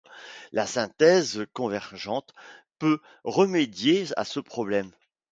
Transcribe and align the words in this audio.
Une 0.51 0.65
synthèse 0.65 1.45
convergente 1.53 2.33
peut 2.79 2.99
remédier 3.23 4.07
à 4.17 4.23
ce 4.25 4.39
problème. 4.39 4.91